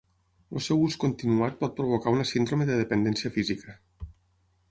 [0.53, 3.77] El seu ús continuat pot provocar una síndrome de dependència física.